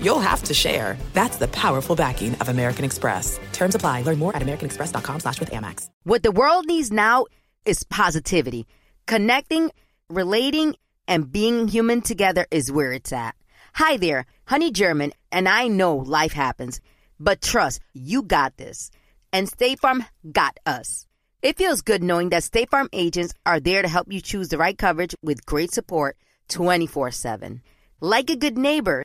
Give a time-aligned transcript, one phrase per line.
[0.00, 0.96] you'll have to share.
[1.12, 3.38] That's the powerful backing of American Express.
[3.52, 4.02] Terms apply.
[4.02, 5.88] Learn more at americanexpress.com slash with Amex.
[6.04, 7.26] What the world needs now
[7.64, 8.66] is positivity.
[9.06, 9.70] Connecting,
[10.08, 10.74] relating,
[11.06, 13.34] and being human together is where it's at.
[13.74, 16.80] Hi there, Honey German, and I know life happens,
[17.20, 18.90] but trust, you got this.
[19.32, 21.06] And State Farm got us.
[21.42, 24.58] It feels good knowing that State Farm agents are there to help you choose the
[24.58, 26.16] right coverage with great support
[26.48, 27.60] 24 7.
[28.00, 29.04] Like a good neighbor,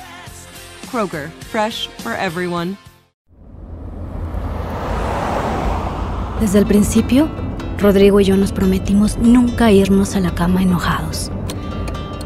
[0.91, 2.75] Kroger, fresh for everyone.
[6.41, 7.29] Desde el principio,
[7.77, 11.31] Rodrigo y yo nos prometimos nunca irnos a la cama enojados.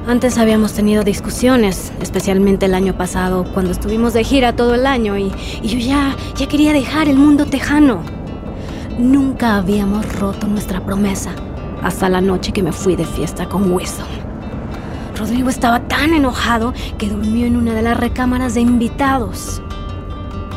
[0.08, 5.16] Antes habíamos tenido discusiones, especialmente el año pasado, cuando estuvimos de gira todo el año
[5.16, 5.30] y,
[5.62, 8.02] yo ya, ya quería dejar el mundo tejano.
[8.98, 11.36] Nunca habíamos roto nuestra promesa,
[11.84, 14.25] hasta la noche que me fui de fiesta con Wisdom.
[15.16, 19.62] Rodrigo estaba tan enojado que durmió en una de las recámaras de invitados.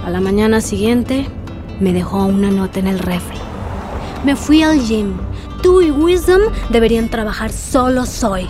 [0.04, 1.26] A la mañana siguiente,
[1.80, 3.38] me dejó una nota en el refri.
[4.24, 5.14] Me fui al gym.
[5.62, 8.48] Tú y Wisdom deberían trabajar solos hoy.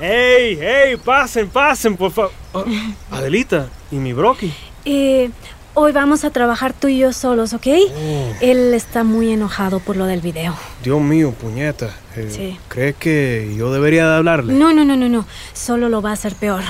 [0.00, 0.96] ¡Ey, ey!
[0.96, 2.32] Pasen, pasen, por favor.
[3.10, 4.52] Adelita, ¿y mi broqui?
[4.84, 5.30] Eh,
[5.74, 7.66] hoy vamos a trabajar tú y yo solos, ¿ok?
[7.66, 8.32] Oh.
[8.40, 10.54] Él está muy enojado por lo del video.
[10.84, 11.90] Dios mío, puñeta.
[12.16, 12.58] Eh, Sí.
[12.68, 14.52] ¿Crees que yo debería de hablarle?
[14.54, 15.26] No, no, no, no, no.
[15.52, 16.62] Solo lo va a hacer peor.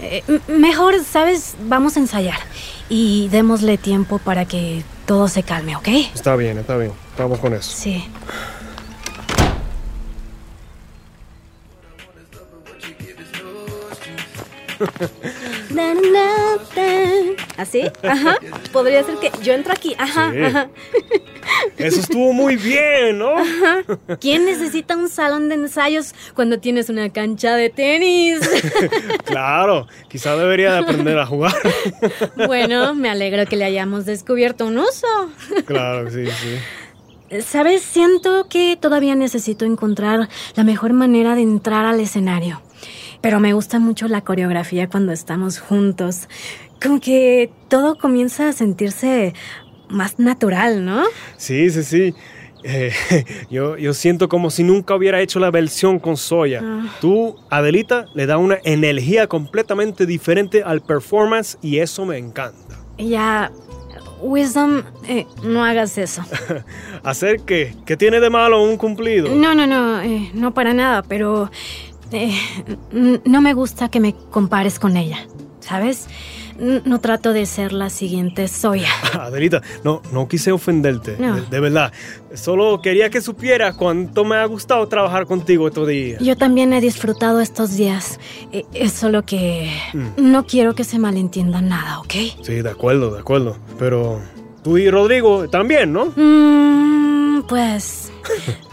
[0.00, 1.54] Eh, mejor, ¿sabes?
[1.68, 2.38] Vamos a ensayar.
[2.88, 5.88] Y démosle tiempo para que todo se calme, ¿ok?
[6.14, 6.92] Está bien, está bien.
[7.18, 7.70] Vamos con eso.
[7.74, 8.04] Sí.
[17.56, 17.82] ¿Así?
[18.02, 18.38] Ajá.
[18.72, 19.94] Podría ser que yo entro aquí.
[19.98, 20.40] Ajá, Sí.
[20.42, 20.68] ajá.
[21.76, 23.34] Eso estuvo muy bien, ¿no?
[24.20, 28.40] ¿Quién necesita un salón de ensayos cuando tienes una cancha de tenis?
[29.24, 31.54] Claro, quizá debería de aprender a jugar.
[32.46, 35.06] bueno, me alegro que le hayamos descubierto un uso.
[35.66, 37.40] Claro, sí, sí.
[37.42, 42.62] Sabes, siento que todavía necesito encontrar la mejor manera de entrar al escenario.
[43.20, 46.28] Pero me gusta mucho la coreografía cuando estamos juntos.
[46.82, 49.34] Como que todo comienza a sentirse
[49.88, 51.04] más natural, ¿no?
[51.36, 52.14] Sí, sí, sí.
[52.64, 52.92] Eh,
[53.50, 56.62] yo, yo siento como si nunca hubiera hecho la versión con Soya.
[57.00, 62.76] Tú, Adelita, le da una energía completamente diferente al performance y eso me encanta.
[62.98, 63.52] Ya,
[64.20, 66.22] Wisdom, eh, no hagas eso.
[67.04, 67.74] ¿Hacer qué?
[67.84, 69.28] ¿Qué tiene de malo un cumplido?
[69.34, 71.50] No, no, no, eh, no para nada, pero
[72.12, 72.34] eh,
[72.92, 75.18] n- no me gusta que me compares con ella,
[75.60, 76.06] ¿sabes?
[76.58, 78.88] No trato de ser la siguiente Soya.
[79.20, 81.36] Adelita, no, no quise ofenderte, No.
[81.36, 81.92] de, de verdad.
[82.32, 86.18] Solo quería que supieras cuánto me ha gustado trabajar contigo estos días.
[86.22, 88.18] Yo también he disfrutado estos días.
[88.52, 89.70] Eh, Es solo que
[90.16, 92.14] no quiero que se malentienda nada, ¿ok?
[92.42, 93.58] Sí, de acuerdo, de acuerdo.
[93.78, 94.22] Pero
[94.64, 96.06] tú y Rodrigo también, ¿no?
[96.16, 98.10] Mm, pues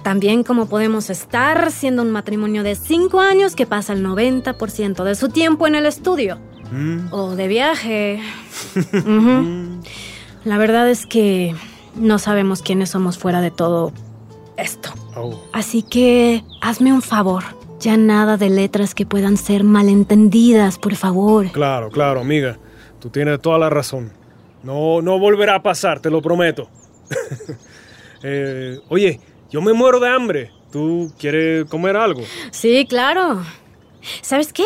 [0.03, 5.15] también como podemos estar siendo un matrimonio de cinco años que pasa el 90% de
[5.15, 6.39] su tiempo en el estudio.
[6.71, 7.11] Mm.
[7.11, 8.19] O de viaje.
[8.93, 9.81] Ujú.
[10.45, 11.55] La verdad es que
[11.95, 13.91] no sabemos quiénes somos fuera de todo
[14.57, 14.89] esto.
[15.15, 17.43] Oh, Así que hazme un favor.
[17.79, 21.51] Ya nada de letras que puedan ser malentendidas, por favor.
[21.51, 22.57] claro, claro, amiga.
[22.99, 24.11] Tú tienes toda la razón.
[24.63, 26.69] No, no volverá a pasar, te lo prometo.
[28.25, 29.19] Eh, oye,
[29.53, 30.51] yo me muero de hambre.
[30.71, 32.23] ¿Tú quieres comer algo?
[32.49, 33.43] Sí, claro.
[34.23, 34.63] ¿Sabes qué?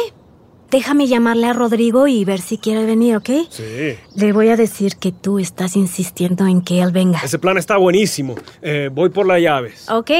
[0.71, 3.29] Déjame llamarle a Rodrigo y ver si quiere venir, ¿ok?
[3.49, 3.97] Sí.
[4.15, 7.19] Le voy a decir que tú estás insistiendo en que él venga.
[7.21, 8.35] Ese plan está buenísimo.
[8.61, 9.89] Eh, voy por las llaves.
[9.91, 10.11] Ok.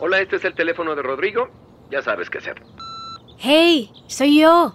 [0.00, 1.48] Hola, este es el teléfono de Rodrigo.
[1.90, 2.62] Ya sabes qué hacer.
[3.38, 4.74] Hey, soy yo.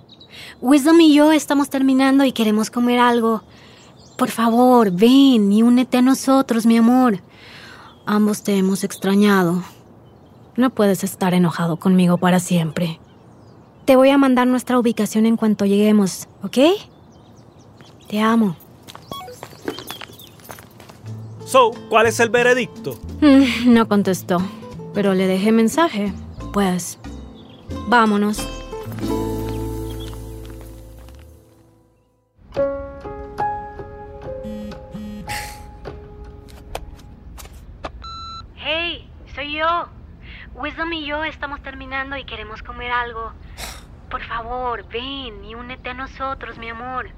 [0.62, 3.44] Wisdom y yo estamos terminando y queremos comer algo.
[4.18, 7.19] Por favor, ven y únete a nosotros, mi amor.
[8.06, 9.63] Ambos te hemos extrañado.
[10.56, 13.00] No puedes estar enojado conmigo para siempre.
[13.86, 16.58] Te voy a mandar nuestra ubicación en cuanto lleguemos, ¿ok?
[18.08, 18.56] Te amo.
[21.46, 22.98] So, ¿cuál es el veredicto?
[23.22, 24.38] Mm, No contestó,
[24.94, 26.13] pero le dejé mensaje.
[26.54, 27.00] Pues,
[27.88, 28.40] vámonos.
[42.01, 43.31] Y queremos comer algo.
[44.09, 47.09] Por favor, ven y únete a nosotros, mi amor.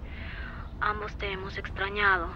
[0.81, 2.27] Ambos te hemos extrañado.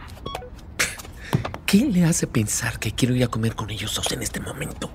[1.66, 4.90] ¿Qué le hace pensar que quiero ir a comer con ellos dos en este momento?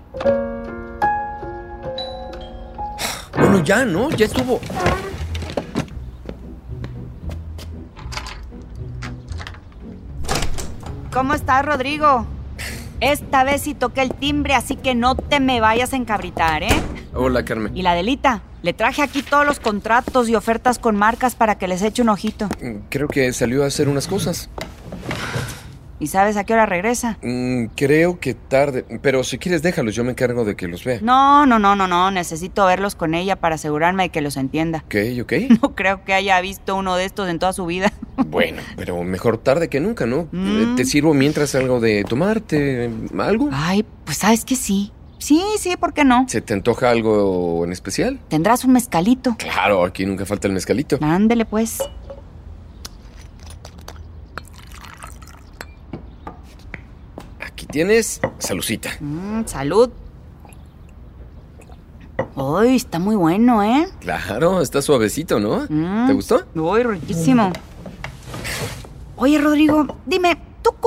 [3.37, 4.09] Bueno, ya, ¿no?
[4.11, 4.59] Ya estuvo.
[11.13, 12.27] ¿Cómo estás, Rodrigo?
[13.01, 16.92] Esta vez sí toqué el timbre, así que no te me vayas a encabritar, ¿eh?
[17.15, 17.77] Hola, Carmen.
[17.77, 21.69] Y la delita, le traje aquí todos los contratos y ofertas con marcas para que
[21.69, 22.49] les eche un ojito.
[22.89, 24.49] Creo que salió a hacer unas cosas.
[26.03, 27.17] ¿Y sabes a qué hora regresa?
[27.23, 28.85] Mm, creo que tarde.
[29.03, 29.95] Pero si quieres, déjalos.
[29.95, 30.99] Yo me encargo de que los vea.
[31.01, 32.11] No, no, no, no, no.
[32.11, 34.83] Necesito verlos con ella para asegurarme de que los entienda.
[34.87, 35.33] Ok, ok.
[35.63, 37.93] No creo que haya visto uno de estos en toda su vida.
[38.27, 40.29] Bueno, pero mejor tarde que nunca, ¿no?
[40.33, 40.73] Mm.
[40.73, 42.91] Eh, ¿Te sirvo mientras algo de tomarte?
[43.19, 43.49] ¿Algo?
[43.53, 44.93] Ay, pues sabes que sí.
[45.23, 46.27] Sí, sí, ¿por qué no?
[46.29, 48.19] ¿Se te antoja algo en especial?
[48.29, 49.37] Tendrás un mezcalito.
[49.39, 50.99] Claro, aquí nunca falta el mezcalito.
[51.01, 51.79] Ándele, pues.
[57.39, 58.91] Aquí tienes salucita.
[58.99, 59.91] Mm, salud.
[62.35, 63.87] Uy, está muy bueno, ¿eh?
[64.01, 65.67] Claro, está suavecito, ¿no?
[65.69, 66.09] Mm.
[66.09, 66.43] ¿Te gustó?
[66.57, 67.53] Uy, riquísimo.
[69.15, 70.42] Oye, Rodrigo, dime, ¿tú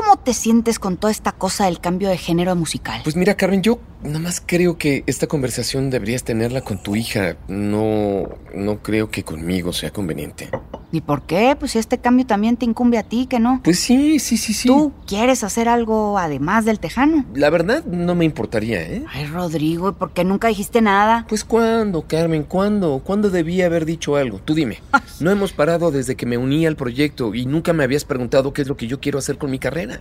[0.06, 3.02] cómo te sientes con toda esta cosa del cambio de género musical?
[3.04, 7.38] Pues mira, Carmen, yo nada más creo que esta conversación deberías tenerla con tu hija.
[7.48, 10.50] No, no creo que conmigo sea conveniente.
[10.92, 11.56] ¿Y por qué?
[11.60, 13.62] Pues si este cambio también te incumbe a ti, que no.
[13.64, 14.68] Pues sí, sí, sí, sí.
[14.68, 17.26] ¿Tú quieres hacer algo además del tejano?
[17.34, 19.04] La verdad, no me importaría, ¿eh?
[19.12, 21.26] Ay, Rodrigo, ¿y por qué nunca dijiste nada?
[21.28, 23.02] Pues cuándo, Carmen, ¿cuándo?
[23.04, 24.40] ¿Cuándo debía haber dicho algo?
[24.40, 24.80] Tú dime.
[25.20, 28.62] No hemos parado desde que me uní al proyecto y nunca me habías preguntado qué
[28.62, 29.95] es lo que yo quiero hacer con mi carrera.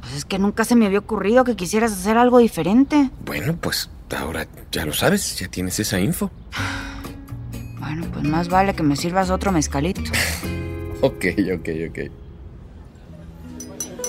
[0.00, 3.10] Pues es que nunca se me había ocurrido que quisieras hacer algo diferente.
[3.24, 6.30] Bueno, pues ahora ya lo sabes, ya tienes esa info.
[7.78, 10.02] Bueno, pues más vale que me sirvas otro mezcalito.
[11.02, 11.24] Ok,
[11.54, 11.98] ok, ok.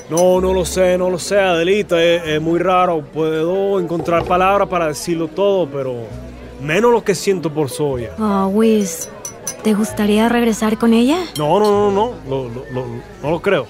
[0.09, 2.03] No, no lo sé, no lo sé, Adelita.
[2.03, 3.01] Es, es muy raro.
[3.01, 5.95] Puedo encontrar palabras para decirlo todo, pero
[6.61, 8.13] menos lo que siento por Soya.
[8.19, 9.07] Oh, Wiz,
[9.63, 11.17] ¿te gustaría regresar con ella?
[11.37, 12.85] No, no, no, no, lo- lo- lo-
[13.23, 13.67] no lo creo.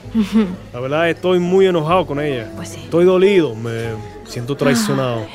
[0.73, 2.49] La verdad, estoy muy enojado con ella.
[2.55, 2.81] Pues sí.
[2.83, 3.89] Estoy dolido, me
[4.27, 5.25] siento traicionado.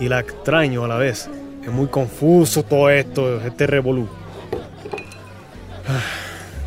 [0.00, 1.28] Y la extraño a la vez.
[1.62, 4.06] Es muy confuso todo esto, este revolú.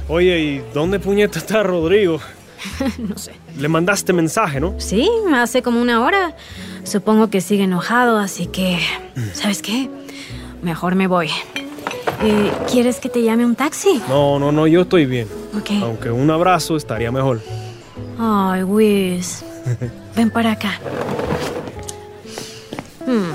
[0.08, 2.20] Oye, ¿y dónde puñeta está Rodrigo?
[2.98, 3.34] no sé.
[3.58, 4.76] Le mandaste mensaje, ¿no?
[4.78, 6.36] Sí, hace como una hora.
[6.84, 8.80] Supongo que sigue enojado, así que...
[9.34, 9.90] ¿Sabes qué?
[10.62, 11.30] Mejor me voy.
[12.22, 14.02] Eh, ¿Quieres que te llame un taxi?
[14.10, 15.28] No, no, no, yo estoy bien.
[15.58, 15.72] Ok.
[15.82, 17.42] Aunque un abrazo estaría mejor.
[18.20, 19.44] Ay, Wiz.
[20.16, 20.80] Ven para acá.
[23.06, 23.32] Hmm.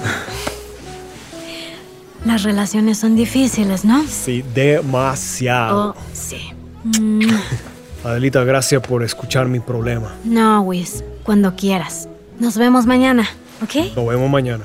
[2.25, 4.05] Las relaciones son difíciles, ¿no?
[4.07, 5.91] Sí, demasiado.
[5.91, 6.53] Oh, sí.
[6.85, 7.23] Mm,
[8.05, 10.13] Adelita, gracias por escuchar mi problema.
[10.25, 11.05] No, Wiz.
[11.23, 12.09] Cuando quieras.
[12.39, 13.29] Nos vemos mañana,
[13.63, 13.95] ¿ok?
[13.95, 14.65] Nos vemos mañana.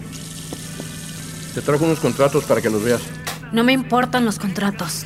[1.55, 3.03] Te trajo unos contratos para que los veas.
[3.53, 5.05] No me importan los contratos.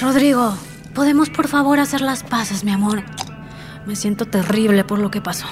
[0.00, 0.56] Rodrigo,
[0.94, 3.04] ¿podemos por favor hacer las paces, mi amor?
[3.86, 5.46] Me siento terrible por lo que pasó.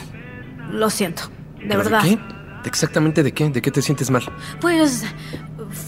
[0.70, 2.02] Lo siento, de ¿Pero verdad.
[2.02, 2.18] qué?
[2.64, 3.50] ¿Exactamente de qué?
[3.50, 4.22] ¿De qué te sientes mal?
[4.60, 5.04] Pues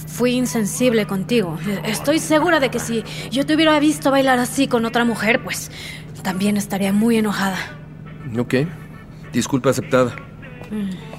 [0.07, 1.59] fui insensible contigo.
[1.85, 5.71] Estoy segura de que si yo te hubiera visto bailar así con otra mujer, pues
[6.23, 7.59] también estaría muy enojada.
[8.39, 8.55] Ok,
[9.33, 10.17] disculpa aceptada.
[10.71, 11.17] Mm.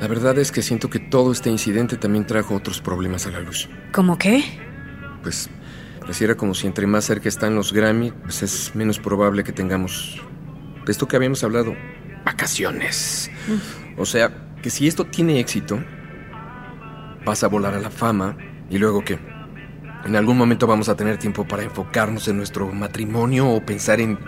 [0.00, 3.40] La verdad es que siento que todo este incidente también trajo otros problemas a la
[3.40, 3.68] luz.
[3.92, 4.44] ¿Cómo qué?
[5.22, 5.48] Pues
[6.00, 10.20] pareciera como si entre más cerca están los Grammy, pues es menos probable que tengamos
[10.86, 11.74] esto que habíamos hablado,
[12.24, 13.30] vacaciones.
[13.96, 14.30] O sea,
[14.64, 15.78] que si esto tiene éxito,
[17.22, 18.34] vas a volar a la fama
[18.70, 19.18] y luego qué?
[20.06, 24.18] En algún momento vamos a tener tiempo para enfocarnos en nuestro matrimonio o pensar en,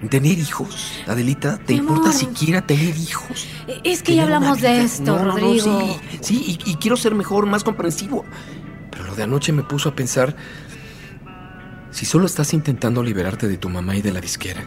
[0.00, 1.02] en tener hijos.
[1.06, 2.14] Adelita, ¿te Mi importa amor.
[2.14, 3.46] siquiera tener hijos?
[3.84, 5.98] Es que ya hablamos de esto, No, no, no, Rodrigo.
[6.10, 8.24] sí, sí, y, y quiero ser mejor, más comprensivo.
[8.90, 10.34] Pero lo de anoche me puso a pensar,
[11.90, 14.64] si solo estás intentando liberarte de tu mamá y de la disquera,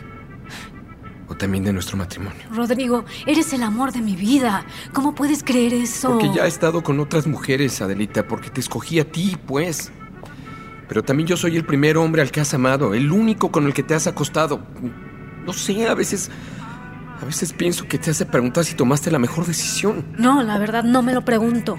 [1.33, 2.41] o también de nuestro matrimonio.
[2.51, 4.65] Rodrigo, eres el amor de mi vida.
[4.93, 6.09] ¿Cómo puedes creer eso?
[6.11, 9.91] Porque ya he estado con otras mujeres, Adelita, porque te escogí a ti, pues.
[10.87, 13.73] Pero también yo soy el primer hombre al que has amado, el único con el
[13.73, 14.61] que te has acostado.
[15.45, 16.29] No sé, a veces.
[17.21, 20.05] A veces pienso que te hace preguntar si tomaste la mejor decisión.
[20.17, 21.77] No, la verdad no me lo pregunto.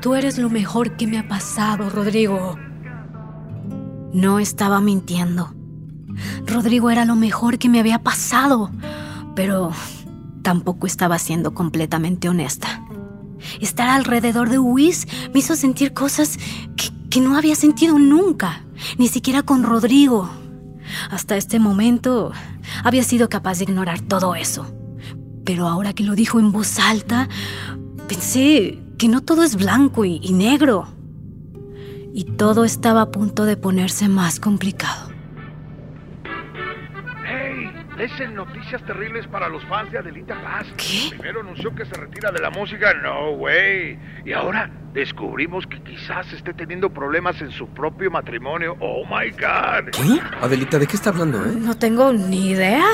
[0.00, 2.58] Tú eres lo mejor que me ha pasado, Rodrigo.
[4.12, 5.54] No estaba mintiendo.
[6.46, 8.70] Rodrigo era lo mejor que me había pasado,
[9.34, 9.72] pero
[10.42, 12.84] tampoco estaba siendo completamente honesta.
[13.60, 16.38] Estar alrededor de Whis me hizo sentir cosas
[16.76, 18.64] que, no había sentido nunca,
[18.98, 20.28] ni siquiera con Rodrigo.
[21.10, 22.32] Hasta este momento
[22.82, 24.66] había sido capaz de ignorar todo eso.
[25.44, 27.28] Pero ahora que lo dijo en voz alta,
[28.08, 30.88] pensé que no todo es blanco y negro.
[32.12, 35.13] Y todo estaba a punto de ponerse más complicado.
[37.96, 40.66] Listen, noticias terribles para los fans de Adelita Paz.
[40.76, 41.10] ¿Qué?
[41.10, 42.92] Primero anunció que se retira de la música.
[42.94, 43.96] No, güey.
[44.24, 48.76] Y ahora descubrimos que quizás esté teniendo problemas en su propio matrimonio.
[48.80, 49.90] ¡Oh, my God!
[49.92, 50.20] ¿Qué?
[50.40, 51.52] Adelita, ¿de qué está hablando, eh?
[51.56, 52.84] No tengo ni idea.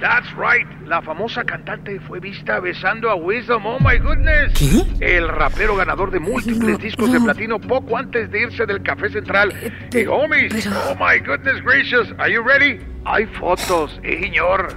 [0.00, 0.66] That's right.
[0.86, 3.66] La famosa cantante fue vista besando a Wisdom.
[3.66, 4.52] Oh my goodness.
[4.58, 5.16] ¿Qué?
[5.16, 7.26] El rapero ganador de múltiples No, discos de no.
[7.26, 9.52] platino poco antes de irse del Café Central.
[9.92, 12.08] Eh, y homies, pero- oh my goodness gracious.
[12.18, 12.78] Are you ready?
[13.04, 14.74] Hay fotos, eh, señor.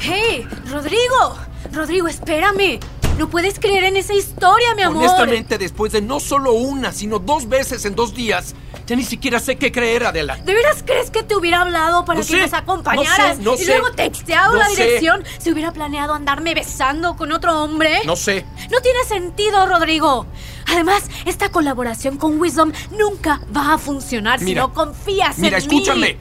[0.00, 0.46] ¡Hey!
[0.70, 1.38] ¡Rodrigo!
[1.72, 2.78] Rodrigo, espérame.
[3.22, 4.96] No puedes creer en esa historia, mi amor.
[4.98, 9.38] Honestamente, después de no solo una, sino dos veces en dos días, ya ni siquiera
[9.38, 10.38] sé qué creer, Adela.
[10.38, 13.38] ¿De veras crees que te hubiera hablado para No que sé, nos acompañaras?
[13.38, 13.66] no sé, no y sé.
[13.78, 14.70] luego texteado la sé.
[14.86, 15.22] dirección.
[15.38, 18.00] ¿Se hubiera planeado andarme besando con otro hombre?
[18.04, 18.44] No sé.
[18.72, 20.26] No tiene sentido, Rodrigo.
[20.66, 25.68] Además, esta colaboración con Wisdom nunca va a funcionar si Mira, no confías Mira, en
[25.68, 25.76] mí.
[25.76, 26.16] escúchame.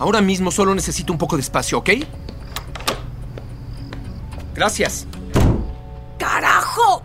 [0.00, 1.90] Ahora mismo solo necesito un poco de espacio, ¿ok?
[4.56, 5.06] Gracias.
[6.22, 7.02] ¡Carajo!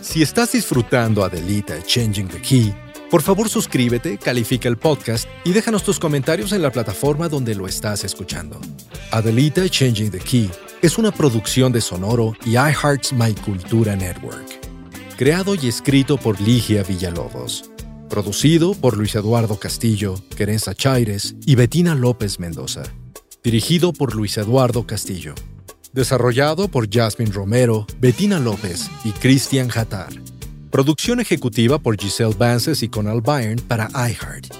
[0.00, 2.72] Si estás disfrutando Adelita Changing the Key,
[3.10, 7.66] por favor suscríbete, califica el podcast y déjanos tus comentarios en la plataforma donde lo
[7.66, 8.60] estás escuchando.
[9.10, 10.48] Adelita Changing the Key
[10.82, 14.46] es una producción de Sonoro y iHeart's My Cultura Network.
[15.16, 17.69] Creado y escrito por Ligia Villalobos.
[18.10, 22.82] Producido por Luis Eduardo Castillo, Querenza Chaires y Betina López Mendoza.
[23.44, 25.32] Dirigido por Luis Eduardo Castillo.
[25.92, 30.08] Desarrollado por Jasmine Romero, Bettina López y Christian Hattar.
[30.72, 34.54] Producción ejecutiva por Giselle Vances y Conal Byrne para iHeart.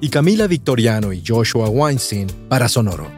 [0.00, 3.10] Y Camila Victoriano y Joshua Weinstein para Sonoro.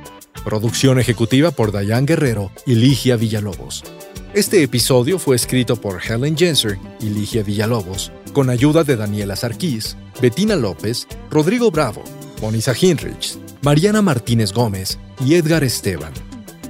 [0.46, 3.84] Producción ejecutiva por Diane Guerrero y Ligia Villalobos.
[4.32, 9.96] Este episodio fue escrito por Helen Jenser y Ligia Villalobos, con ayuda de Daniela Sarkis,
[10.20, 12.04] Bettina López, Rodrigo Bravo,
[12.42, 16.12] Monisa Hinrich, Mariana Martínez Gómez y Edgar Esteban.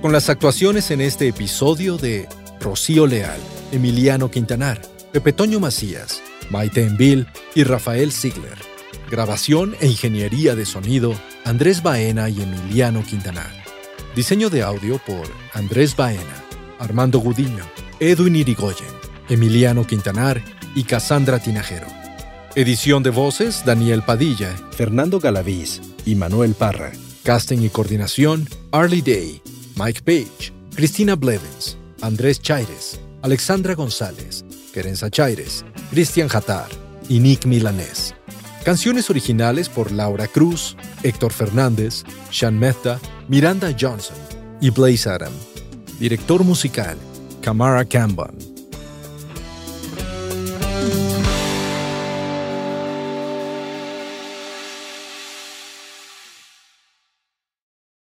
[0.01, 2.29] Con las actuaciones en este episodio de
[2.61, 3.41] Rocío Leal,
[3.73, 4.81] Emiliano Quintanar,
[5.13, 8.59] Pepe Toño Macías, Maite Envil y Rafael Ziegler.
[9.11, 13.51] Grabación e ingeniería de sonido, Andrés Baena y Emiliano Quintanar.
[14.15, 16.45] Diseño de audio por Andrés Baena,
[16.79, 17.65] Armando Gudiño,
[18.01, 18.87] Edwin Irigoyen,
[19.29, 20.43] Emiliano Quintanar
[20.75, 21.87] y Cassandra Tinajero.
[22.55, 26.93] Edición de voces, Daniel Padilla, Fernando Galaviz y Manuel Parra.
[27.25, 29.41] Casting y coordinación, Arlie Day,
[29.77, 36.69] Mike Page, Cristina Blevins, Andrés Chaires, Alexandra González, Querenza Chaires, Cristian Jatar
[37.09, 38.15] y Nick Milanés.
[38.65, 44.17] Canciones originales por Laura Cruz, Héctor Fernández, Sean Mehta, Miranda Johnson
[44.61, 45.33] y Blaze Adam.
[45.99, 46.97] Director musical,
[47.41, 48.54] Kamara Cambon.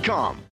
[0.00, 0.49] Geico.com.